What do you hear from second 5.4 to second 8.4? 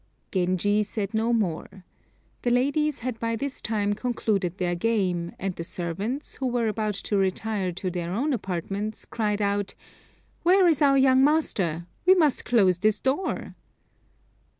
the servants, who were about to retire to their own